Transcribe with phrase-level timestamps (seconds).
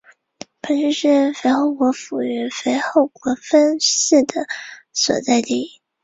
[0.61, 4.25] 本市是肥后国府与肥后国分寺
[4.91, 5.79] 所在地。